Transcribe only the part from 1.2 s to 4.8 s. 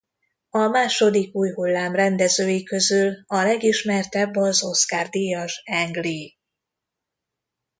új hullám rendezői közül a legismertebb az